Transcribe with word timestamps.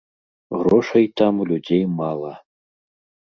Грошай 0.61 1.05
там 1.21 1.33
у 1.43 1.47
людзей 1.51 1.83
мала. 2.01 2.33